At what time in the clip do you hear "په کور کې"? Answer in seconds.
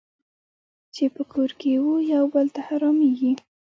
1.15-1.71